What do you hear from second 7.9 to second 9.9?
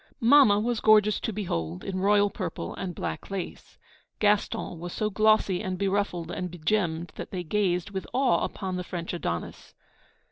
with awe upon the French Adonis.